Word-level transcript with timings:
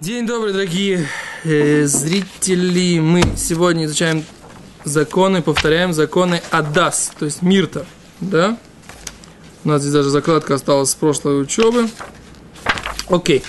День 0.00 0.28
добрый, 0.28 0.52
дорогие 0.52 1.08
э, 1.42 1.84
зрители. 1.86 3.00
Мы 3.00 3.20
сегодня 3.36 3.86
изучаем 3.86 4.24
законы, 4.84 5.42
повторяем 5.42 5.92
законы 5.92 6.40
Адас, 6.52 7.10
то 7.18 7.24
есть 7.24 7.42
Мирта. 7.42 7.84
Да? 8.20 8.56
У 9.64 9.68
нас 9.68 9.80
здесь 9.82 9.92
даже 9.92 10.10
закладка 10.10 10.54
осталась 10.54 10.90
с 10.90 10.94
прошлой 10.94 11.42
учебы. 11.42 11.88
Окей. 13.08 13.42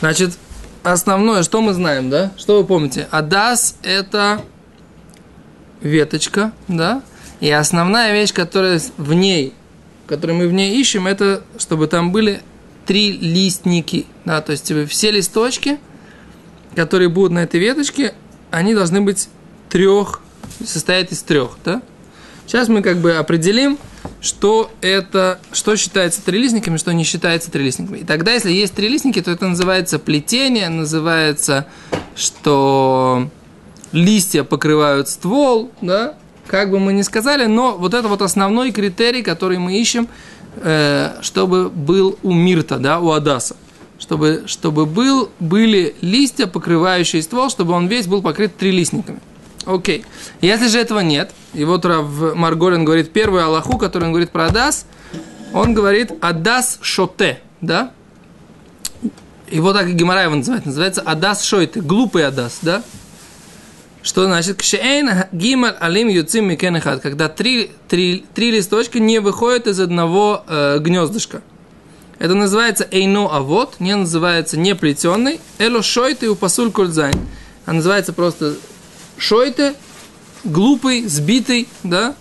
Значит, 0.00 0.36
основное, 0.82 1.42
что 1.42 1.62
мы 1.62 1.72
знаем, 1.72 2.10
да? 2.10 2.32
Что 2.36 2.58
вы 2.58 2.66
помните? 2.66 3.08
Адас– 3.10 3.76
это 3.82 4.42
веточка, 5.80 6.52
да? 6.68 7.00
И 7.40 7.50
основная 7.50 8.12
вещь, 8.12 8.34
которая 8.34 8.78
в 8.98 9.14
ней, 9.14 9.54
которую 10.06 10.36
мы 10.36 10.48
в 10.48 10.52
ней 10.52 10.78
ищем, 10.78 11.06
это 11.06 11.42
чтобы 11.56 11.86
там 11.86 12.12
были 12.12 12.42
три 12.84 13.12
листники, 13.12 14.04
да, 14.26 14.42
то 14.42 14.52
есть 14.52 14.70
все 14.90 15.10
листочки, 15.10 15.78
которые 16.74 17.08
будут 17.08 17.32
на 17.32 17.40
этой 17.40 17.60
веточке, 17.60 18.14
они 18.50 18.74
должны 18.74 19.00
быть 19.00 19.28
трех, 19.68 20.20
состоять 20.64 21.12
из 21.12 21.22
трех, 21.22 21.52
да? 21.64 21.82
Сейчас 22.46 22.68
мы 22.68 22.82
как 22.82 22.98
бы 22.98 23.12
определим, 23.12 23.78
что 24.20 24.70
это, 24.80 25.38
что 25.52 25.76
считается 25.76 26.22
трилистниками, 26.22 26.76
что 26.76 26.92
не 26.92 27.04
считается 27.04 27.50
трилистниками. 27.50 27.98
И 27.98 28.04
тогда, 28.04 28.32
если 28.32 28.52
есть 28.52 28.74
трилистники, 28.74 29.20
то 29.22 29.30
это 29.30 29.48
называется 29.48 29.98
плетение, 29.98 30.68
называется, 30.68 31.66
что 32.14 33.30
листья 33.92 34.44
покрывают 34.44 35.08
ствол, 35.08 35.70
да, 35.80 36.14
как 36.46 36.70
бы 36.70 36.78
мы 36.78 36.92
ни 36.92 37.02
сказали, 37.02 37.46
но 37.46 37.76
вот 37.76 37.94
это 37.94 38.08
вот 38.08 38.22
основной 38.22 38.72
критерий, 38.72 39.22
который 39.22 39.58
мы 39.58 39.80
ищем, 39.80 40.08
э, 40.56 41.16
чтобы 41.22 41.70
был 41.70 42.18
у 42.22 42.32
Мирта, 42.32 42.78
да, 42.78 43.00
у 43.00 43.10
Адаса. 43.12 43.56
Чтобы, 44.04 44.42
чтобы 44.44 44.84
был, 44.84 45.30
были 45.40 45.96
листья, 46.02 46.46
покрывающие 46.46 47.22
ствол, 47.22 47.48
чтобы 47.48 47.72
он 47.72 47.86
весь 47.86 48.06
был 48.06 48.20
покрыт 48.20 48.54
трилистниками. 48.54 49.18
Окей. 49.64 50.04
Если 50.42 50.68
же 50.68 50.78
этого 50.78 51.00
нет, 51.00 51.32
и 51.54 51.64
вот 51.64 51.86
Рав 51.86 52.04
Марголин 52.34 52.84
говорит 52.84 53.14
первую 53.14 53.46
Аллаху, 53.46 53.78
который 53.78 54.04
он 54.04 54.10
говорит 54.10 54.28
про 54.28 54.44
Адас, 54.48 54.84
он 55.54 55.72
говорит 55.72 56.12
Адас 56.20 56.78
Шоте, 56.82 57.40
да? 57.62 57.92
И 59.48 59.58
вот 59.58 59.72
так 59.72 59.88
и 59.88 59.92
Гемара 59.92 60.24
его 60.24 60.34
называет. 60.34 60.66
Называется 60.66 61.00
Адас 61.00 61.42
Шойте, 61.42 61.80
глупый 61.80 62.26
Адас, 62.26 62.58
да? 62.60 62.82
Что 64.02 64.26
значит? 64.26 64.58
Кшеэйн 64.58 65.08
гималь 65.32 65.76
алим 65.80 66.08
юцим 66.08 66.46
микенехат. 66.46 67.00
Когда 67.00 67.30
три, 67.30 67.70
три, 67.88 68.26
три 68.34 68.50
листочка 68.50 69.00
не 69.00 69.18
выходят 69.18 69.66
из 69.66 69.80
одного 69.80 70.44
э, 70.46 70.78
гнездышка. 70.80 71.40
Это 72.18 72.34
называется 72.34 72.86
эйно 72.90 73.34
авод, 73.34 73.76
не 73.80 73.94
называется 73.96 74.58
не 74.58 74.74
плетеный. 74.74 75.40
Эло 75.58 75.82
шойты 75.82 76.28
у 76.28 76.36
пасуль 76.36 76.70
кользайн. 76.70 77.14
А 77.66 77.72
называется 77.72 78.12
просто 78.12 78.54
шойте, 79.18 79.74
глупый, 80.44 81.06
сбитый, 81.06 81.68
да? 81.82 82.14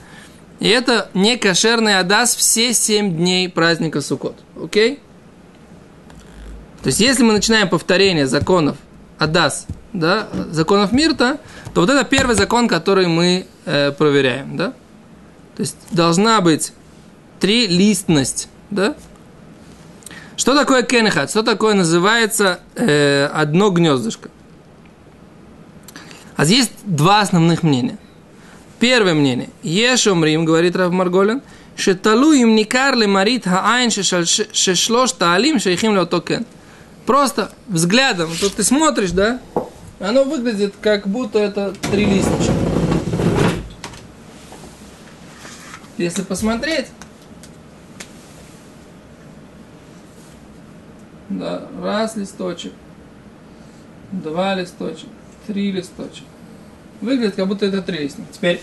И 0.60 0.68
это 0.68 1.10
не 1.14 1.38
кошерный 1.38 2.00
адас 2.00 2.36
все 2.36 2.74
семь 2.74 3.16
дней 3.16 3.50
праздника 3.50 4.02
Суккот. 4.02 4.38
Окей? 4.62 5.00
То 6.82 6.88
есть, 6.88 7.00
если 7.00 7.24
мы 7.24 7.34
начинаем 7.34 7.70
повторение 7.70 8.28
законов 8.28 8.78
адас, 9.18 9.68
да, 9.94 10.28
законов 10.52 10.92
Мирта, 10.92 11.40
то 11.74 11.82
вот 11.82 11.90
это 11.90 12.04
первый 12.04 12.36
закон, 12.36 12.68
который 12.68 13.08
мы 13.08 13.48
э, 13.66 13.92
проверяем, 13.92 14.58
да? 14.58 14.74
То 15.56 15.62
есть 15.62 15.78
должна 15.92 16.42
быть 16.42 16.74
трилистность, 17.40 18.50
да? 18.70 18.96
Что 20.36 20.56
такое 20.56 20.84
кенехат? 20.84 21.30
Что 21.30 21.44
такое 21.44 21.74
называется 21.74 22.60
э, 22.76 23.26
одно 23.26 23.70
гнездышко? 23.70 24.30
А 26.36 26.46
есть 26.46 26.72
два 26.84 27.22
основных 27.22 27.64
мнения. 27.64 27.98
Первое 28.80 29.14
мнение. 29.14 29.50
Ешомрим, 29.62 30.46
говорит 30.46 30.76
Рав 30.76 30.92
Марголин, 30.92 31.42
шеталу 31.76 32.32
им 32.34 32.56
никар 32.56 32.96
ли 32.96 33.08
марит 33.08 33.46
хаайн 33.46 33.92
шешлош 33.92 35.12
таалим 35.14 35.60
шейхим 35.60 35.94
леотокен. 35.94 36.46
Просто 37.06 37.52
взглядом, 37.68 38.30
тут 38.40 38.56
ты 38.56 38.64
смотришь, 38.64 39.12
да, 39.12 39.40
оно 40.00 40.24
выглядит 40.24 40.74
как 40.82 41.08
будто 41.08 41.40
это 41.40 41.74
три 41.92 42.06
листочка. 42.06 42.54
Если 45.98 46.24
посмотреть, 46.24 46.88
да, 51.30 51.68
раз 51.84 52.16
листочек, 52.16 52.74
два 54.12 54.56
листочек, 54.56 55.10
три 55.48 55.72
листочек. 55.72 56.24
Выглядит, 57.02 57.36
как 57.36 57.48
будто 57.48 57.66
это 57.66 57.82
три 57.82 58.00
листочка. 58.00 58.34
Теперь, 58.34 58.62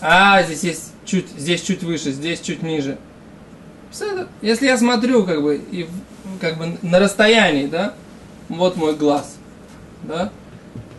а, 0.00 0.42
здесь 0.42 0.62
есть 0.62 0.92
чуть, 1.04 1.28
здесь 1.36 1.62
чуть 1.62 1.82
выше, 1.82 2.12
здесь 2.12 2.40
чуть 2.40 2.62
ниже. 2.62 2.98
Если 4.40 4.66
я 4.66 4.78
смотрю, 4.78 5.24
как 5.24 5.42
бы, 5.42 5.56
и 5.56 5.88
как 6.40 6.56
бы 6.58 6.78
на 6.82 7.00
расстоянии, 7.00 7.66
да, 7.66 7.94
вот 8.48 8.76
мой 8.76 8.94
глаз, 8.94 9.36
да, 10.04 10.30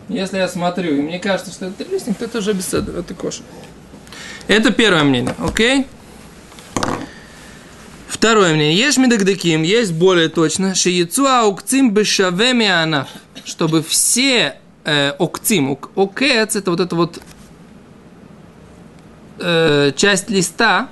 если 0.08 0.36
я 0.36 0.48
смотрю, 0.48 0.96
и 0.96 1.00
мне 1.00 1.18
кажется, 1.18 1.52
что 1.52 1.66
это 1.66 1.84
трилистник, 1.84 2.18
то 2.18 2.26
это 2.26 2.38
уже 2.38 2.52
беседа, 2.52 2.98
это 2.98 3.14
кошер. 3.14 3.44
Это 4.46 4.72
первое 4.72 5.04
мнение, 5.04 5.34
окей? 5.38 5.86
Второе 8.22 8.54
мнение. 8.54 8.78
Ешь 8.78 8.98
медагдаким, 8.98 9.62
есть 9.62 9.92
более 9.94 10.28
точно, 10.28 10.76
шиецу 10.76 11.26
аукцим 11.26 11.90
бешавеми 11.90 12.68
анаф, 12.68 13.08
чтобы 13.44 13.82
все 13.82 14.58
э, 14.84 15.10
окцим, 15.18 15.76
окец, 15.96 16.54
это 16.54 16.70
вот 16.70 16.78
это 16.78 16.94
вот 16.94 17.20
э, 19.40 19.90
часть 19.96 20.30
листа, 20.30 20.88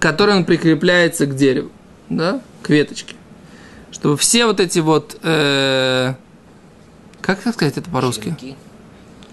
которая 0.00 0.38
он 0.38 0.46
прикрепляется 0.46 1.26
к 1.26 1.36
дереву, 1.36 1.70
да, 2.08 2.40
к 2.62 2.70
веточке. 2.70 3.14
Чтобы 3.92 4.16
все 4.16 4.46
вот 4.46 4.60
эти 4.60 4.78
вот 4.78 5.18
э, 5.22 6.14
как 7.20 7.40
сказать 7.40 7.76
это 7.76 7.90
по-русски? 7.90 8.34
Черенки. 8.40 8.56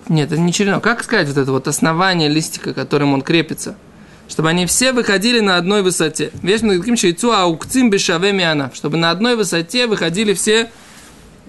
Нет, 0.09 0.30
это 0.30 0.41
не 0.41 0.52
черенок. 0.52 0.84
Как 0.84 1.06
сказать 1.06 1.30
вот 1.30 1.38
это 1.38 1.53
вот 1.53 1.69
основание 1.69 2.28
листика, 2.28 2.74
которым 2.74 3.14
он 3.14 3.22
крепится? 3.22 3.78
Чтобы 4.28 4.50
они 4.50 4.66
все 4.66 4.91
выходили 4.91 5.40
на 5.40 5.58
одной 5.58 5.84
высоте. 5.84 6.31
Мы 6.41 6.58
таким 6.58 6.96
чайцу 6.96 7.31
аукцим 7.31 7.90
бешаве 7.90 8.31
миана. 8.31 8.72
Чтобы 8.74 8.97
на 8.97 9.12
одной 9.12 9.36
высоте 9.36 9.88
выходили 9.88 10.34
все, 10.34 10.72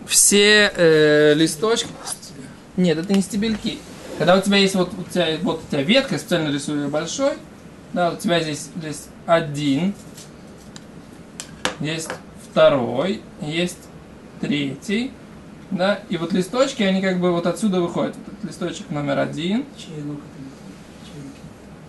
все 0.06 0.72
э, 0.76 1.34
листочки. 1.34 1.88
Нет, 2.76 2.98
это 2.98 3.12
не 3.12 3.22
стебельки. 3.22 3.78
Когда 4.18 4.36
у 4.36 4.40
тебя 4.40 4.58
есть 4.58 4.74
вот 4.74 4.92
у 4.96 5.02
тебя, 5.10 5.38
вот 5.42 5.62
у 5.66 5.70
тебя 5.70 5.82
ветка, 5.82 6.18
специально 6.18 6.50
рисую 6.50 6.88
большой, 6.88 7.34
да, 7.92 8.12
у 8.12 8.16
тебя 8.16 8.40
здесь, 8.40 8.68
здесь 8.76 9.06
один, 9.26 9.94
есть 11.80 12.08
второй, 12.50 13.20
есть 13.42 13.78
третий, 14.40 15.12
да, 15.70 16.00
и 16.08 16.16
вот 16.16 16.32
листочки, 16.32 16.82
они 16.82 17.02
как 17.02 17.20
бы 17.20 17.32
вот 17.32 17.46
отсюда 17.46 17.80
выходят. 17.80 18.14
Вот 18.26 18.48
листочек 18.48 18.90
номер 18.90 19.18
один, 19.18 19.64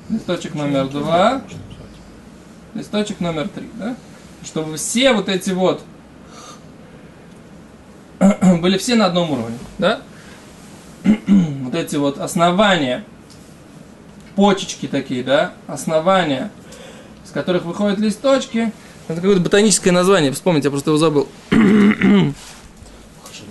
листочек 0.09 0.56
номер 0.56 0.88
два, 0.88 1.41
листочек 2.73 3.19
номер 3.19 3.50
три, 3.50 3.69
да, 3.75 3.95
чтобы 4.44 4.78
все 4.78 5.13
вот 5.13 5.29
эти 5.29 5.51
вот 5.51 5.84
были 8.62 8.78
все 8.78 8.96
на 8.96 9.07
одном 9.07 9.31
уровне, 9.31 9.57
да, 9.78 10.01
вот 11.03 11.75
эти 11.75 11.96
вот 11.97 12.19
основания, 12.19 13.03
почечки 14.35 14.88
такие, 14.88 15.23
да, 15.23 15.53
основания, 15.67 16.51
с 17.25 17.31
которых 17.31 17.66
выходят 17.66 18.00
листочки, 18.00 18.72
это 19.07 19.22
какое-то 19.22 19.41
ботаническое 19.41 19.91
название, 19.91 20.31
вспомните, 20.31 20.67
я 20.67 20.72
просто 20.72 20.90
его 20.91 20.97
забыл. 20.97 21.28
Слушай, 21.50 22.34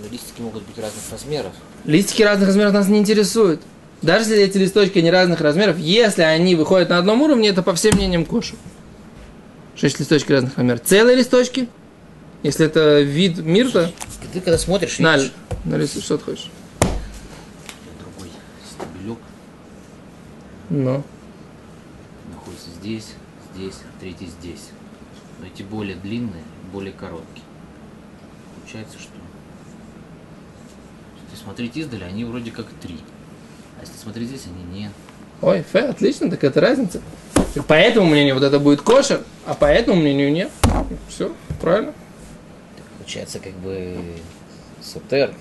ну 0.03 0.09
листики 0.11 0.41
могут 0.41 0.63
быть 0.65 0.79
разных 0.79 1.03
размеров. 1.11 1.53
Листики 1.85 2.23
разных 2.23 2.49
размеров 2.49 2.73
нас 2.73 2.89
не 2.89 2.99
интересуют. 2.99 3.63
Даже 4.03 4.31
если 4.31 4.45
эти 4.45 4.59
листочки 4.59 4.99
не 4.99 5.11
разных 5.11 5.41
размеров, 5.41 5.79
если 5.79 6.23
они 6.23 6.55
выходят 6.55 6.91
на 6.91 6.99
одном 6.99 7.23
уровне, 7.23 7.49
это 7.49 7.63
по 7.63 7.75
всем 7.75 7.97
мнениям 7.97 8.25
кошу. 8.25 8.57
Шесть 9.75 9.99
листочки 10.01 10.33
разных 10.33 10.57
размеров. 10.57 10.83
Целые 10.85 11.17
листочки, 11.17 11.69
если 12.43 12.67
это 12.67 13.01
вид 13.01 13.39
мирта, 13.39 13.91
Ты 14.33 14.41
когда 14.41 14.59
смотришь, 14.59 14.99
на, 14.99 15.17
видишь 15.17 15.33
нарисуй, 15.65 16.03
что 16.03 16.19
ты 16.19 16.25
хочешь. 16.25 16.51
другой 16.81 18.31
стебелек 18.71 19.19
Ну. 20.69 21.03
находится 22.33 22.69
здесь, 22.81 23.09
здесь, 23.55 23.75
третий 24.01 24.27
здесь. 24.41 24.69
Но 25.41 25.47
эти 25.47 25.63
более 25.63 25.97
длинные, 25.97 26.45
более 26.73 26.93
короткие. 26.93 27.45
Получается, 28.61 28.99
что 28.99 29.13
если 31.31 31.43
смотреть 31.43 31.77
издали, 31.77 32.05
они 32.05 32.25
вроде 32.25 32.51
как 32.51 32.67
три. 32.81 32.99
А 33.79 33.81
если 33.83 33.97
смотреть 33.97 34.29
здесь, 34.29 34.43
они 34.47 34.81
нет. 34.81 34.93
Ой, 35.43 35.65
фе, 35.71 35.81
отлично, 35.81 36.31
так 36.31 36.43
это 36.45 36.61
разница. 36.61 37.01
И 37.55 37.61
по 37.61 37.75
этому 37.75 38.07
мнению 38.07 38.35
вот 38.35 38.45
это 38.45 38.59
будет 38.59 38.83
кошер, 38.83 39.23
а 39.45 39.55
по 39.55 39.67
этому 39.67 40.01
мнению 40.01 40.33
нет. 40.33 40.51
Все, 41.09 41.33
правильно. 41.61 41.93
Получается, 42.99 43.39
как 43.39 43.53
бы 43.55 43.97
Сутер. 44.83 45.33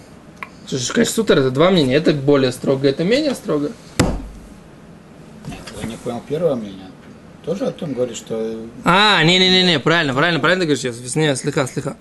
Слушай, 0.68 0.94
конечно, 0.94 1.14
сутер 1.14 1.40
это 1.40 1.52
два 1.52 1.70
мнения. 1.70 1.96
Это 1.96 2.14
более 2.14 2.52
строго, 2.52 2.88
это 2.88 3.04
менее 3.04 3.36
строго. 3.36 3.72
Нет, 5.48 5.60
я 5.81 5.88
не 5.88 5.96
понял 5.98 6.22
первое 6.28 6.56
мнение. 6.56 6.88
Тоже 7.46 7.68
о 7.68 7.72
том 7.72 7.94
говорит, 7.94 8.18
что 8.18 8.60
А, 8.84 9.24
не-не-не, 9.24 9.80
правильно, 9.80 10.16
правильно, 10.16 10.40
правильно 10.40 10.62
ты 10.64 10.68
говоришь 10.68 10.81
сейчас. 10.81 11.16
Не, 11.16 11.36
слегка, 11.36 11.68
слегка. 11.68 11.96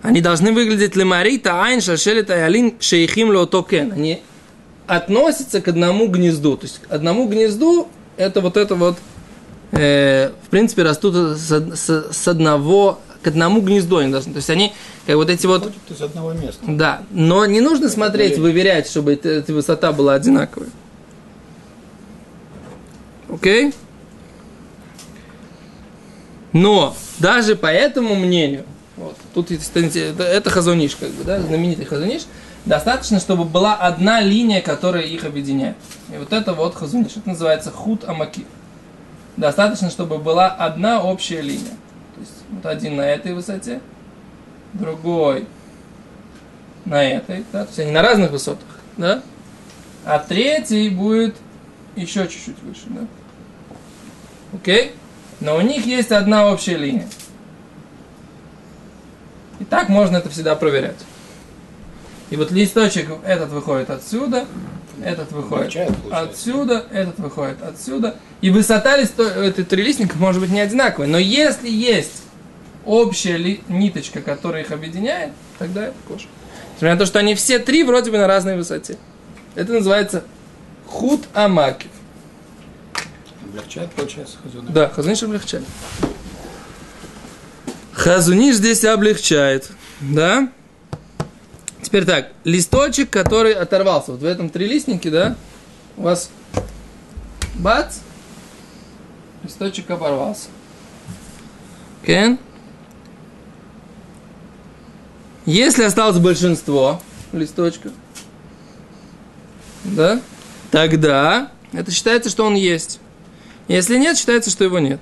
Они 0.00 0.22
должны 0.22 0.52
выглядеть 0.52 0.96
лемарита, 0.96 1.62
айн, 1.62 1.82
шашелит, 1.82 2.30
аялин, 2.30 2.76
шейхим, 2.80 3.30
леотокен. 3.30 3.92
Они 3.92 4.22
относятся 4.96 5.60
к 5.60 5.68
одному 5.68 6.08
гнезду. 6.08 6.56
То 6.56 6.64
есть 6.66 6.80
к 6.80 6.92
одному 6.92 7.28
гнезду 7.28 7.88
это 8.16 8.40
вот 8.40 8.56
это 8.56 8.74
вот, 8.74 8.96
э, 9.72 10.32
в 10.44 10.48
принципе, 10.50 10.82
растут 10.82 11.14
с, 11.14 11.48
с- 11.48 12.12
с 12.12 12.28
одного, 12.28 12.98
к 13.22 13.28
одному 13.28 13.60
гнезду 13.60 13.98
они 13.98 14.10
должны. 14.10 14.32
То 14.32 14.38
есть 14.38 14.50
они, 14.50 14.72
как 15.06 15.14
вот 15.16 15.30
эти 15.30 15.46
вот, 15.46 15.72
из 15.88 16.02
одного 16.02 16.32
места. 16.32 16.60
да. 16.66 17.02
Но 17.10 17.46
не 17.46 17.60
нужно 17.60 17.88
смотреть, 17.88 18.30
более- 18.38 18.42
выверять, 18.42 18.88
чтобы 18.88 19.12
эта, 19.12 19.28
эта 19.28 19.54
высота 19.54 19.92
была 19.92 20.14
одинаковая. 20.14 20.70
Окей? 23.28 23.72
Но 26.52 26.96
даже 27.20 27.54
по 27.54 27.68
этому 27.68 28.16
мнению, 28.16 28.64
вот, 28.96 29.16
тут 29.34 29.52
это, 29.52 30.24
это 30.24 30.50
хазуниш, 30.50 30.96
как 30.96 31.10
бы, 31.10 31.22
да, 31.22 31.40
знаменитый 31.40 31.84
хазуниш, 31.84 32.22
достаточно, 32.64 33.20
чтобы 33.20 33.44
была 33.44 33.74
одна 33.74 34.20
линия, 34.20 34.60
которая 34.60 35.04
их 35.04 35.24
объединяет. 35.24 35.76
И 36.12 36.18
вот 36.18 36.32
это 36.32 36.52
вот 36.52 36.74
хазуниш, 36.74 37.16
это 37.16 37.28
называется 37.28 37.70
худ 37.70 38.08
амаки. 38.08 38.46
Достаточно, 39.36 39.90
чтобы 39.90 40.18
была 40.18 40.48
одна 40.48 41.02
общая 41.02 41.40
линия. 41.40 41.76
То 42.14 42.20
есть 42.20 42.32
вот 42.50 42.66
один 42.66 42.96
на 42.96 43.02
этой 43.02 43.32
высоте, 43.34 43.80
другой 44.72 45.46
на 46.84 47.02
этой, 47.02 47.44
да, 47.52 47.62
то 47.62 47.68
есть 47.68 47.78
они 47.78 47.90
на 47.90 48.02
разных 48.02 48.30
высотах, 48.30 48.66
да, 48.96 49.22
а 50.04 50.18
третий 50.18 50.88
будет 50.88 51.36
еще 51.96 52.26
чуть-чуть 52.26 52.60
выше, 52.62 52.84
да. 52.88 53.02
Окей? 54.52 54.94
Но 55.40 55.56
у 55.56 55.60
них 55.60 55.86
есть 55.86 56.10
одна 56.12 56.50
общая 56.50 56.76
линия. 56.76 57.08
И 59.58 59.64
так 59.64 59.88
можно 59.88 60.16
это 60.16 60.28
всегда 60.30 60.56
проверять. 60.56 60.96
И 62.30 62.36
вот 62.36 62.50
листочек 62.52 63.08
этот 63.26 63.50
выходит 63.50 63.90
отсюда, 63.90 64.46
этот 65.04 65.32
выходит 65.32 65.76
отсюда, 66.10 66.86
этот 66.92 67.18
выходит 67.18 67.62
отсюда. 67.62 68.16
И 68.40 68.50
высота 68.50 68.96
листо... 68.96 69.24
этой 69.24 69.64
трилистника 69.64 70.16
может 70.16 70.40
быть 70.40 70.50
не 70.50 70.60
одинаковая. 70.60 71.08
Но 71.08 71.18
если 71.18 71.68
есть 71.68 72.22
общая 72.84 73.36
ли- 73.36 73.62
ниточка, 73.68 74.22
которая 74.22 74.62
их 74.62 74.70
объединяет, 74.70 75.32
тогда 75.58 75.86
это 75.86 75.94
кошер. 76.06 76.28
Несмотря 76.74 76.92
на 76.94 76.98
то, 76.98 77.06
что 77.06 77.18
они 77.18 77.34
все 77.34 77.58
три 77.58 77.82
вроде 77.82 78.10
бы 78.10 78.18
на 78.18 78.26
разной 78.26 78.56
высоте. 78.56 78.96
Это 79.54 79.72
называется 79.72 80.24
худ 80.86 81.26
амакив. 81.34 81.90
Облегчает, 83.44 83.90
получается, 83.90 84.36
хазуна. 84.42 84.70
Да, 84.70 84.88
Хазуниш 84.88 85.22
облегчает. 85.24 85.64
Хазуниш 87.92 88.54
здесь 88.54 88.84
облегчает. 88.84 89.68
Да? 90.00 90.48
Теперь 91.82 92.04
так, 92.04 92.32
листочек, 92.44 93.10
который 93.10 93.52
оторвался. 93.52 94.12
Вот 94.12 94.20
в 94.20 94.24
этом 94.24 94.50
трилистнике, 94.50 95.10
да, 95.10 95.36
у 95.96 96.02
вас 96.02 96.30
бац, 97.54 97.98
листочек 99.42 99.90
оборвался. 99.90 100.48
Кен? 102.04 102.38
Если 105.46 105.82
осталось 105.82 106.18
большинство 106.18 107.00
листочков, 107.32 107.92
да, 109.84 110.20
тогда 110.70 111.50
это 111.72 111.90
считается, 111.90 112.30
что 112.30 112.44
он 112.44 112.54
есть. 112.54 113.00
Если 113.68 113.96
нет, 113.96 114.18
считается, 114.18 114.50
что 114.50 114.64
его 114.64 114.78
нет. 114.78 115.00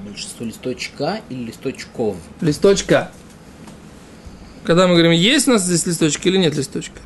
Большинство 0.00 0.44
листочка 0.46 1.20
или 1.28 1.44
листочков? 1.44 2.16
Листочка. 2.40 3.10
Когда 4.64 4.86
мы 4.86 4.94
говорим, 4.94 5.12
есть 5.12 5.48
у 5.48 5.52
нас 5.52 5.62
здесь 5.62 5.86
листочка 5.86 6.28
или 6.28 6.36
нет 6.36 6.54
листочка. 6.56 6.98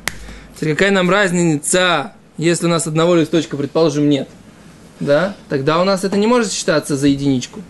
Теперь 0.55 0.75
какая 0.75 0.91
нам 0.91 1.09
разница, 1.09 2.13
если 2.37 2.65
у 2.65 2.69
нас 2.69 2.87
одного 2.87 3.15
листочка, 3.15 3.57
предположим, 3.57 4.09
нет. 4.09 4.27
Да? 4.99 5.35
Тогда 5.49 5.81
у 5.81 5.83
нас 5.83 6.03
это 6.03 6.17
не 6.17 6.27
может 6.27 6.51
считаться 6.51 6.95
за 6.95 7.07
единичку. 7.07 7.61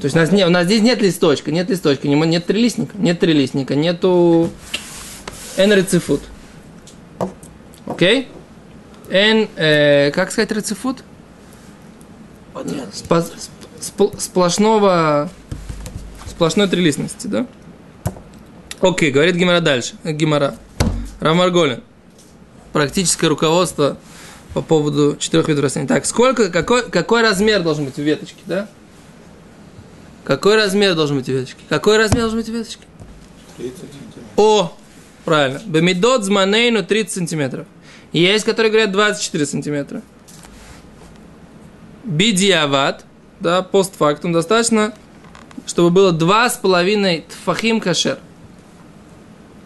То 0.00 0.04
есть 0.04 0.14
у 0.14 0.18
нас, 0.18 0.30
не, 0.30 0.46
у 0.46 0.50
нас 0.50 0.66
здесь 0.66 0.80
нет 0.80 1.02
листочка, 1.02 1.50
нет 1.50 1.68
листочка, 1.68 2.06
не- 2.06 2.14
нет 2.14 2.46
трилистника, 2.46 2.96
нет 2.96 3.18
трилистника, 3.18 3.74
нету 3.74 4.50
n 5.56 5.72
рецифут. 5.72 6.22
Окей? 7.86 8.28
n, 9.10 9.48
э, 9.56 10.10
как 10.12 10.30
сказать 10.30 10.52
рецифут? 10.52 11.02
Спо- 12.92 13.24
сп- 13.80 14.20
сплошного 14.20 15.30
сплошной 16.26 16.68
трилистности, 16.68 17.26
да? 17.26 17.46
Окей, 18.80 19.10
говорит 19.10 19.36
Гимара 19.36 19.60
дальше. 19.60 19.94
э, 20.04 20.12
Гимара. 20.12 20.54
Рамарголин. 21.20 21.82
Практическое 22.72 23.28
руководство 23.28 23.96
по 24.54 24.62
поводу 24.62 25.16
четырех 25.18 25.48
видов 25.48 25.64
растений. 25.64 25.86
Так, 25.88 26.06
сколько, 26.06 26.50
какой, 26.50 26.88
какой 26.88 27.22
размер 27.22 27.62
должен 27.62 27.84
быть 27.86 27.98
у 27.98 28.02
веточки, 28.02 28.38
да? 28.46 28.68
Какой 30.24 30.56
размер 30.56 30.94
должен 30.94 31.16
быть 31.18 31.28
у 31.28 31.32
веточки? 31.32 31.60
Какой 31.68 31.96
размер 31.96 32.20
должен 32.22 32.38
быть 32.38 32.48
у 32.48 32.52
веточки? 32.52 32.82
30 33.56 33.78
сантиметров. 33.78 34.22
О, 34.36 34.76
правильно. 35.24 35.60
Бемидот 35.64 36.24
зманейну 36.24 36.84
30 36.84 37.12
сантиметров. 37.12 37.66
Есть, 38.12 38.44
которые 38.44 38.70
говорят 38.70 38.92
24 38.92 39.46
сантиметра. 39.46 40.02
Бидиават, 42.04 43.04
да, 43.40 43.62
постфактум, 43.62 44.32
достаточно, 44.32 44.94
чтобы 45.66 45.90
было 45.90 46.12
2,5 46.12 47.24
тфахим 47.28 47.80
кашер. 47.80 48.18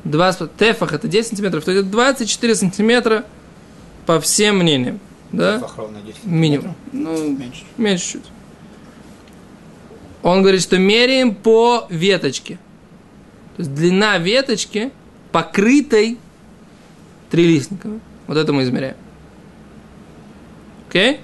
2, 0.04 0.32
тефах 0.58 0.92
это 0.92 1.08
10 1.08 1.28
сантиметров, 1.28 1.64
то 1.64 1.70
есть 1.70 1.82
это 1.82 1.90
24 1.90 2.54
сантиметра 2.54 3.24
по 4.06 4.20
всем 4.20 4.58
мнениям. 4.58 5.00
Да? 5.30 5.60
Фах 5.60 5.76
ровно 5.78 6.00
10 6.00 6.24
Минимум. 6.24 6.74
Ну, 6.92 7.30
Меньше. 7.30 7.64
меньше 7.76 8.12
чуть. 8.12 8.24
Он 10.22 10.42
говорит, 10.42 10.62
что 10.62 10.78
меряем 10.78 11.34
по 11.34 11.86
веточке. 11.88 12.56
То 13.56 13.62
есть 13.62 13.74
длина 13.74 14.18
веточки, 14.18 14.92
покрытой 15.30 16.18
трилистниками. 17.30 18.00
Вот 18.26 18.36
это 18.36 18.52
мы 18.52 18.62
измеряем. 18.62 18.96
Окей? 20.88 21.20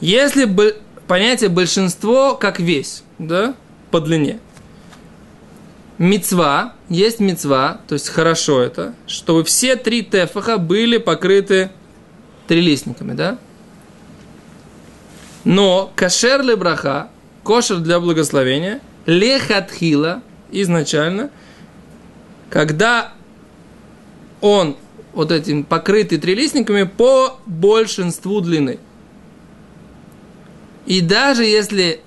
Если 0.00 0.44
бы 0.44 0.76
понятие 1.06 1.50
большинство 1.50 2.34
как 2.34 2.60
весь, 2.60 3.02
да, 3.18 3.54
по 3.90 4.00
длине. 4.00 4.38
Мецва, 6.00 6.72
есть 6.88 7.20
мецва, 7.20 7.82
то 7.86 7.92
есть 7.92 8.08
хорошо 8.08 8.62
это, 8.62 8.94
чтобы 9.06 9.44
все 9.44 9.76
три 9.76 10.02
тефаха 10.02 10.56
были 10.56 10.96
покрыты 10.96 11.70
трилистниками, 12.48 13.12
да? 13.12 13.36
Но 15.44 15.92
кашер 15.94 16.40
ли 16.40 16.54
браха, 16.54 17.10
кошер 17.44 17.80
для 17.80 18.00
благословения, 18.00 18.80
лехатхила, 19.04 20.22
изначально, 20.50 21.28
когда 22.48 23.12
он 24.40 24.78
вот 25.12 25.30
этим 25.30 25.64
покрытый 25.64 26.16
трилистниками 26.16 26.84
по 26.84 27.38
большинству 27.44 28.40
длины. 28.40 28.78
И 30.86 31.02
даже 31.02 31.44
если 31.44 32.00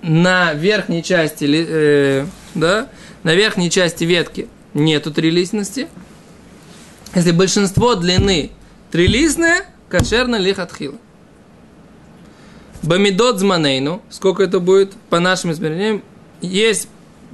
на 0.00 0.52
верхней 0.52 1.02
части, 1.02 1.44
э, 1.50 2.26
да, 2.54 2.88
на 3.22 3.34
верхней 3.34 3.70
части 3.70 4.04
ветки 4.04 4.48
нету 4.74 5.12
трилистности, 5.12 5.88
если 7.14 7.30
большинство 7.30 7.94
длины 7.94 8.50
трилистное, 8.90 9.66
кошерно 9.88 10.36
лихатхила. 10.36 10.96
Бамидот 12.82 13.38
зманейну, 13.38 14.02
сколько 14.10 14.42
это 14.42 14.58
будет 14.58 14.94
по 15.08 15.20
нашим 15.20 15.52
измерениям, 15.52 16.02
есть 16.40 16.88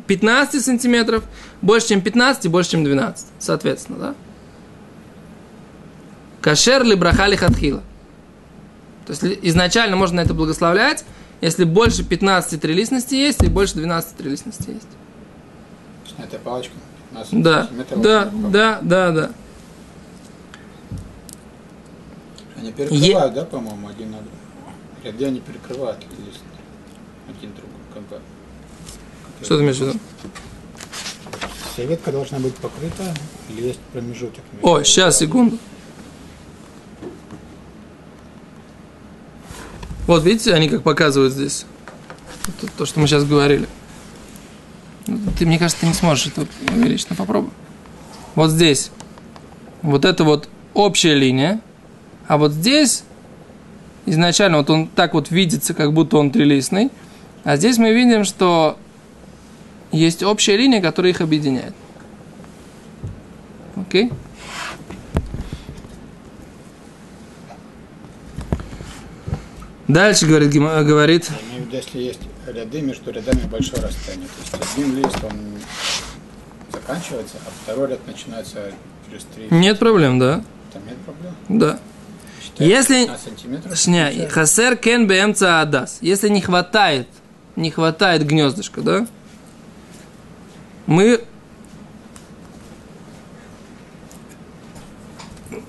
15 0.07 0.63
сантиметров, 0.63 1.25
больше, 1.63 1.89
чем 1.89 2.01
15 2.01 2.45
и 2.45 2.49
больше, 2.49 2.73
чем 2.73 2.85
12, 2.85 3.27
соответственно, 3.39 3.99
да? 3.99 4.15
Кашер 6.41 6.85
ли 6.85 6.95
брахали 6.95 7.37
хатхила. 7.37 7.83
То 9.07 9.13
есть 9.13 9.39
изначально 9.43 9.97
можно 9.97 10.21
это 10.21 10.35
благословлять, 10.35 11.05
если 11.41 11.65
больше 11.65 12.05
15 12.05 12.61
трилистности 12.61 13.15
есть, 13.15 13.43
и 13.43 13.49
больше 13.49 13.75
12 13.75 14.17
трилистности 14.17 14.71
есть. 14.71 14.89
То 16.19 16.23
есть 16.23 16.33
на 16.33 16.37
этой 16.37 16.39
палочке 16.39 16.73
15 17.11 17.43
Да, 17.43 17.69
да, 17.97 18.31
да, 18.33 18.79
да, 18.83 19.11
да. 19.13 19.31
Они 22.57 22.73
перекрывают, 22.73 23.35
да, 23.35 23.45
по-моему, 23.45 23.89
один 23.89 24.11
на 24.11 24.19
другой. 24.19 25.13
Где 25.13 25.27
они 25.27 25.41
перекрывают 25.41 25.99
здесь 26.03 26.41
один 27.29 27.53
другой. 27.55 28.09
Как. 28.11 28.21
Что 29.43 29.57
ты 29.57 29.63
имеешь 29.63 29.77
в 29.77 29.81
виду? 29.81 29.99
Вся 31.73 31.85
ветка 31.85 32.11
должна 32.11 32.39
быть 32.41 32.55
покрыта 32.57 33.15
или 33.49 33.69
есть 33.69 33.81
промежуток? 33.93 34.43
О, 34.63 34.83
сейчас, 34.83 35.19
секунду. 35.19 35.59
Вот 40.09 40.25
видите, 40.25 40.55
они 40.55 40.69
как 40.69 40.83
показывают 40.83 41.33
здесь. 41.33 41.67
То, 42.61 42.67
то, 42.79 42.87
что 42.87 42.99
мы 42.99 43.07
сейчас 43.07 43.25
говорили. 43.25 43.69
Ну, 45.39 45.45
Ты, 45.45 45.47
мне 45.47 45.59
кажется, 45.59 45.81
ты 45.81 45.87
не 45.87 45.95
сможешь 45.95 46.27
это 46.27 46.47
увеличить, 46.73 47.11
но 47.11 47.17
попробуй. 47.17 47.51
Вот 48.35 48.51
здесь. 48.51 48.91
Вот 49.83 50.05
это 50.05 50.25
вот 50.25 50.49
общая 50.75 51.15
линия. 51.15 51.61
А 52.27 52.39
вот 52.39 52.53
здесь 52.53 53.05
изначально 54.05 54.59
вот 54.59 54.69
он 54.71 54.89
так 54.89 55.15
вот 55.15 55.31
видится, 55.31 55.75
как 55.75 55.93
будто 55.93 56.17
он 56.17 56.33
трилистный. 56.33 56.91
А 57.45 57.57
здесь 57.57 57.79
мы 57.79 57.93
видим, 57.93 58.25
что 58.25 58.79
есть 59.93 60.25
общая 60.25 60.57
линия, 60.57 60.83
которая 60.83 61.13
их 61.13 61.21
объединяет. 61.21 61.75
Окей? 63.77 64.11
Дальше 69.87 70.27
говорит, 70.27 70.53
говорит 70.53 71.31
если 71.71 71.99
есть 71.99 72.21
ряды, 72.53 72.81
между 72.81 73.11
рядами 73.11 73.41
большое 73.51 73.83
расстояние. 73.83 74.29
То 74.29 74.59
есть 74.59 74.73
один 74.77 74.97
лист, 74.97 75.17
он 75.23 75.33
заканчивается, 76.73 77.37
а 77.47 77.51
второй 77.63 77.89
ряд 77.91 78.07
начинается 78.07 78.73
через 79.09 79.25
три. 79.25 79.49
нет 79.51 79.79
проблем, 79.79 80.19
да? 80.19 80.43
Там 80.73 80.87
нет 80.87 80.97
проблем. 80.99 81.35
Да. 81.49 81.79
Если- 82.59 83.05
15 83.07 83.25
сантиметров. 83.25 83.77
Шня, 83.79 84.07
получается. 84.07 84.35
хасер 84.35 84.77
кен 84.77 85.07
бмца 85.07 85.61
адас. 85.61 85.99
Если 86.01 86.29
не 86.29 86.41
хватает, 86.41 87.09
не 87.57 87.71
хватает 87.71 88.27
гнездышка, 88.27 88.81
да? 88.83 89.07
Мы 90.87 91.25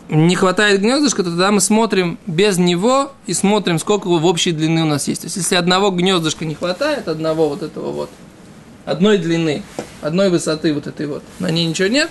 не 0.09 0.35
хватает 0.35 0.81
гнездышка, 0.81 1.23
то 1.23 1.29
тогда 1.29 1.51
мы 1.51 1.61
смотрим 1.61 2.17
без 2.25 2.57
него 2.57 3.11
и 3.27 3.33
смотрим, 3.33 3.77
сколько 3.77 4.07
в 4.07 4.25
общей 4.25 4.51
длины 4.51 4.81
у 4.81 4.85
нас 4.85 5.07
есть. 5.07 5.21
То 5.21 5.25
есть, 5.27 5.37
если 5.37 5.55
одного 5.55 5.91
гнездышка 5.91 6.45
не 6.45 6.55
хватает, 6.55 7.07
одного 7.07 7.47
вот 7.47 7.61
этого 7.61 7.91
вот, 7.91 8.09
одной 8.85 9.19
длины, 9.19 9.61
одной 10.01 10.29
высоты 10.29 10.73
вот 10.73 10.87
этой 10.87 11.05
вот, 11.05 11.23
на 11.37 11.51
ней 11.51 11.67
ничего 11.67 11.87
нет, 11.87 12.09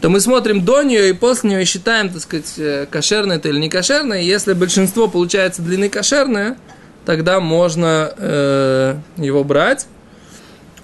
то 0.00 0.08
мы 0.08 0.20
смотрим 0.20 0.64
до 0.64 0.82
нее 0.82 1.10
и 1.10 1.12
после 1.14 1.50
нее 1.50 1.64
считаем, 1.64 2.10
так 2.10 2.22
сказать, 2.22 2.52
э, 2.58 2.86
кошерное 2.88 3.36
это 3.36 3.48
или 3.48 3.58
не 3.58 3.68
кошерное. 3.68 4.20
Если 4.20 4.52
большинство 4.52 5.08
получается 5.08 5.62
длины 5.62 5.88
кошерное, 5.88 6.56
тогда 7.04 7.40
можно 7.40 8.12
э, 8.16 8.96
его 9.16 9.42
брать. 9.42 9.86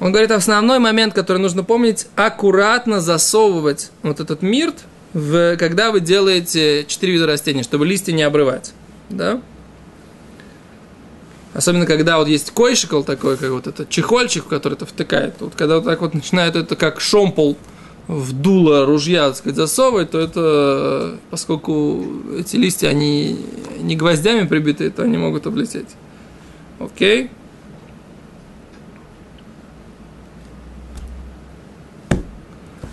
Он 0.00 0.10
говорит, 0.10 0.32
основной 0.32 0.80
момент, 0.80 1.14
который 1.14 1.38
нужно 1.38 1.62
помнить, 1.62 2.08
аккуратно 2.16 3.00
засовывать 3.00 3.92
вот 4.02 4.18
этот 4.18 4.42
мирт, 4.42 4.76
в, 5.12 5.56
когда 5.56 5.90
вы 5.90 6.00
делаете 6.00 6.84
четыре 6.86 7.14
вида 7.14 7.26
растений, 7.26 7.62
чтобы 7.62 7.86
листья 7.86 8.12
не 8.12 8.22
обрывать. 8.22 8.72
Да? 9.10 9.40
Особенно, 11.54 11.84
когда 11.84 12.18
вот 12.18 12.28
есть 12.28 12.50
койшикл 12.50 13.02
такой, 13.02 13.36
как 13.36 13.50
вот 13.50 13.66
этот 13.66 13.90
чехольчик, 13.90 14.44
в 14.44 14.48
который 14.48 14.74
это 14.74 14.86
втыкает. 14.86 15.34
Вот 15.40 15.54
когда 15.54 15.76
вот 15.76 15.84
так 15.84 16.00
вот 16.00 16.14
начинает 16.14 16.56
это 16.56 16.76
как 16.76 17.00
шомпол 17.00 17.58
в 18.08 18.32
дуло 18.32 18.86
ружья, 18.86 19.28
так 19.28 19.36
сказать, 19.36 19.56
засовывать, 19.56 20.10
то 20.10 20.18
это, 20.18 21.18
поскольку 21.30 22.04
эти 22.38 22.56
листья, 22.56 22.88
они 22.88 23.38
не 23.80 23.96
гвоздями 23.96 24.46
прибиты, 24.46 24.90
то 24.90 25.02
они 25.02 25.18
могут 25.18 25.46
облететь. 25.46 25.88
Окей? 26.78 27.30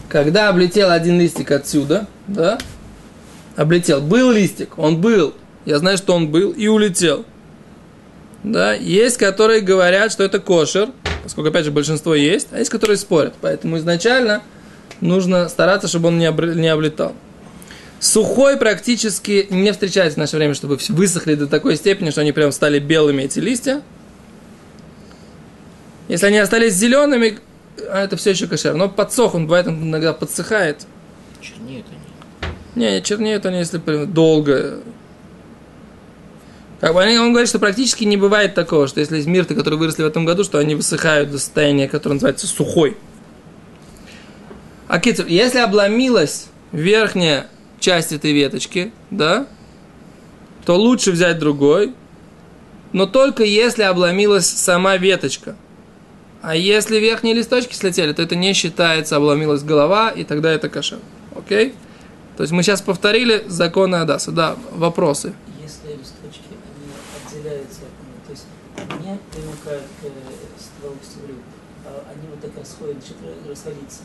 Когда 0.10 0.50
облетел 0.50 0.90
один 0.90 1.20
листик 1.20 1.52
отсюда, 1.52 2.08
да, 2.28 2.58
облетел, 3.56 4.02
был 4.02 4.32
листик, 4.32 4.78
он 4.80 5.00
был, 5.00 5.36
я 5.66 5.78
знаю, 5.78 5.98
что 5.98 6.16
он 6.16 6.30
был, 6.30 6.52
и 6.52 6.68
улетел. 6.68 7.26
Да, 8.44 8.74
есть, 8.74 9.18
которые 9.18 9.62
говорят, 9.62 10.12
что 10.12 10.24
это 10.24 10.40
кошер, 10.40 10.90
поскольку, 11.24 11.50
опять 11.50 11.66
же, 11.66 11.72
большинство 11.72 12.16
есть, 12.16 12.48
а 12.52 12.58
есть, 12.58 12.72
которые 12.72 12.98
спорят. 12.98 13.36
Поэтому 13.40 13.78
изначально 13.78 14.42
нужно 15.00 15.48
стараться, 15.48 15.88
чтобы 15.88 16.08
он 16.08 16.18
не, 16.18 16.26
обр- 16.26 16.56
не 16.56 16.70
облетал. 16.70 17.14
Сухой 18.00 18.58
практически 18.58 19.46
не 19.52 19.72
встречается 19.72 20.16
в 20.16 20.20
наше 20.20 20.38
время, 20.38 20.56
чтобы 20.56 20.80
высохли 20.90 21.36
до 21.36 21.48
такой 21.48 21.76
степени, 21.76 22.10
что 22.10 22.22
они 22.22 22.32
прям 22.32 22.52
стали 22.52 22.80
белыми, 22.80 23.24
эти 23.24 23.40
листья. 23.40 23.82
Если 26.08 26.26
они 26.26 26.40
остались 26.40 26.74
зелеными, 26.74 27.40
а 27.90 28.04
это 28.04 28.18
все 28.18 28.32
еще 28.32 28.48
кошер. 28.48 28.76
Но 28.76 28.90
подсох, 28.90 29.36
он 29.36 29.46
бывает, 29.46 29.68
он 29.68 29.82
иногда 29.84 30.14
подсыхает. 30.14 30.86
Чернеют 31.42 31.86
они. 31.90 32.52
Не, 32.76 32.96
не 32.96 33.04
чернеют 33.04 33.46
они, 33.46 33.60
если 33.60 33.78
долго. 34.06 34.80
Как 36.80 36.94
бы 36.94 37.02
он 37.02 37.32
говорит, 37.32 37.50
что 37.50 37.60
практически 37.60 38.06
не 38.06 38.16
бывает 38.16 38.56
такого, 38.56 38.88
что 38.88 39.02
если 39.02 39.18
есть 39.18 39.28
мирты, 39.28 39.54
которые 39.54 39.78
выросли 39.78 40.04
в 40.04 40.08
этом 40.08 40.26
году, 40.26 40.44
что 40.44 40.60
они 40.60 40.76
высыхают 40.76 41.30
до 41.30 41.38
состояния, 41.38 41.90
которое 41.90 42.16
называется 42.16 42.48
сухой. 42.48 42.96
А 44.88 45.00
кицур, 45.00 45.26
если 45.28 45.60
обломилась 45.60 46.48
верхняя 46.72 47.48
часть 47.80 48.12
этой 48.14 48.32
веточки, 48.32 48.92
да, 49.12 49.48
то 50.66 50.76
лучше 50.76 51.12
взять 51.12 51.38
другой, 51.38 51.94
но 52.94 53.06
только 53.06 53.44
если 53.44 53.84
обломилась 53.84 54.48
сама 54.48 54.98
веточка. 54.98 55.56
А 56.42 56.56
если 56.56 56.98
верхние 57.00 57.36
листочки 57.36 57.74
слетели, 57.74 58.14
то 58.14 58.22
это 58.22 58.36
не 58.36 58.54
считается, 58.54 59.18
обломилась 59.18 59.64
голова, 59.64 60.10
и 60.10 60.24
тогда 60.24 60.52
это 60.52 60.70
кошер. 60.70 61.00
Окей? 61.36 61.74
То 62.38 62.44
есть 62.44 62.54
мы 62.54 62.64
сейчас 62.64 62.82
повторили 62.82 63.44
законы 63.48 63.98
Адаса. 63.98 64.32
Да, 64.32 64.56
вопросы. 64.72 65.34
Если 65.62 65.98
листочки, 65.98 66.48
они 66.48 67.44
отделяются, 67.44 67.82
то 68.26 68.32
есть 68.32 68.46
не 69.02 69.20
примыкают 69.32 69.84
к 69.84 70.62
стволу 70.62 70.96
стеблю, 71.04 71.36
а 71.86 72.06
они 72.10 72.30
вот 72.30 72.40
так 72.40 72.52
расходят, 72.58 72.98
расходиться. 73.50 74.00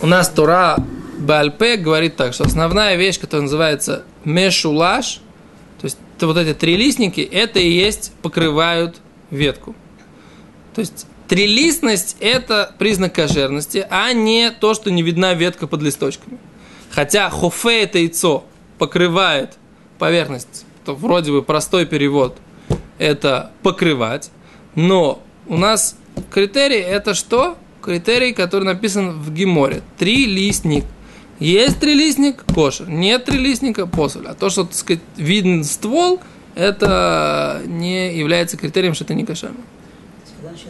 У 0.00 0.06
нас 0.06 0.30
Тура 0.30 0.76
Бальпе 1.18 1.76
говорит 1.76 2.16
так, 2.16 2.32
что 2.32 2.44
основная 2.44 2.96
вещь, 2.96 3.20
которая 3.20 3.42
называется 3.42 4.04
мешулаш, 4.24 5.20
то 5.80 5.84
есть 5.84 5.98
вот 6.20 6.38
эти 6.38 6.54
трилистники, 6.54 7.20
это 7.20 7.58
и 7.58 7.68
есть 7.68 8.12
покрывают 8.22 8.96
ветку. 9.30 9.74
То 10.74 10.80
есть 10.80 11.06
трилистность– 11.28 12.16
это 12.20 12.74
признак 12.78 13.14
кошерности, 13.14 13.86
а 13.90 14.12
не 14.12 14.50
то, 14.50 14.74
что 14.74 14.90
не 14.90 15.02
видна 15.02 15.34
ветка 15.34 15.66
под 15.66 15.82
листочками. 15.82 16.38
Хотя 16.90 17.30
хофе 17.30 17.82
это 17.82 17.98
яйцо 17.98 18.44
покрывает 18.78 19.58
поверхность, 19.98 20.64
то 20.84 20.94
вроде 20.94 21.32
бы 21.32 21.42
простой 21.42 21.86
перевод– 21.86 22.38
это 22.98 23.50
покрывать, 23.62 24.30
но 24.74 25.22
у 25.46 25.56
нас 25.56 25.96
критерий– 26.30 26.80
это 26.80 27.14
что? 27.14 27.56
Критерий, 27.82 28.32
который 28.32 28.64
написан 28.64 29.20
в 29.20 29.32
Гиморе. 29.32 29.82
Трилистник. 29.98 30.84
Есть 31.38 31.78
трилистник– 31.78 32.44
кошер. 32.54 32.88
Нет 32.88 33.26
трилистника– 33.26 33.86
посоль. 33.86 34.26
А 34.26 34.34
то, 34.34 34.50
что, 34.50 34.64
так 34.64 34.74
сказать, 34.74 35.02
виден 35.16 35.62
ствол, 35.62 36.20
это 36.54 37.62
не 37.66 38.16
является 38.16 38.56
критерием, 38.56 38.94
что 38.94 39.04
это 39.04 39.14
не 39.14 39.24
кошерно. 39.24 39.60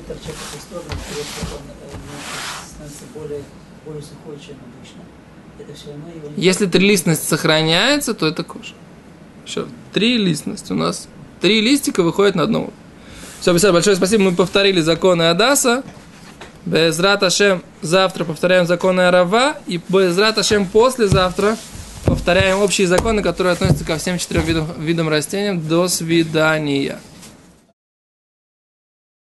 То 0.06 0.12
есть 0.12 0.22
когда 0.22 0.22
начинает 0.22 0.22
торчать 0.22 0.34
в 0.34 0.54
эту 0.54 0.62
сторону, 0.62 0.88
то 0.88 1.86
он 1.94 2.00
ну, 2.06 2.68
становится 2.68 3.04
более, 3.14 3.42
более 3.84 4.02
сухой, 4.02 4.38
чем 4.38 4.56
обычно. 4.62 5.02
Это 5.58 5.74
все 5.74 5.88
равно 5.90 6.08
его 6.14 6.28
не 6.28 6.42
Если 6.42 6.66
трилистность 6.66 7.28
сохраняется, 7.28 8.14
то 8.14 8.26
это 8.26 8.44
кошер. 8.44 8.74
Еще 9.44 9.66
трилистность. 9.92 10.70
У 10.70 10.74
нас 10.74 11.08
три 11.40 11.60
листика 11.60 12.02
выходят 12.02 12.34
на 12.34 12.44
одного. 12.44 12.72
Все, 13.40 13.52
Бесед, 13.52 13.72
большое 13.72 13.96
спасибо. 13.96 14.24
Мы 14.24 14.34
повторили 14.34 14.80
законы 14.80 15.24
Адаса. 15.24 15.82
Безрат 16.64 17.22
Ашем 17.22 17.62
завтра 17.80 18.24
повторяем 18.24 18.66
законы 18.66 19.02
Арава. 19.02 19.56
И 19.66 19.80
Безрат 19.88 20.38
Ашем 20.38 20.66
послезавтра 20.66 21.56
повторяем 22.04 22.58
общие 22.58 22.86
законы, 22.86 23.22
которые 23.22 23.54
относятся 23.54 23.84
ко 23.84 23.98
всем 23.98 24.18
четырем 24.18 24.44
видам, 24.44 24.68
видам 24.78 25.08
растений. 25.08 25.58
До 25.58 25.88
свидания. 25.88 27.00